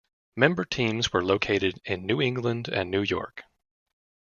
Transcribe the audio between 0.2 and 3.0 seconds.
Member teams were located in New England and